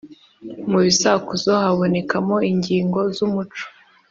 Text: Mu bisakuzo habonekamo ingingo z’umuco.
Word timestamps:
Mu 0.69 0.79
bisakuzo 0.85 1.51
habonekamo 1.63 2.35
ingingo 2.51 2.99
z’umuco. 3.15 3.63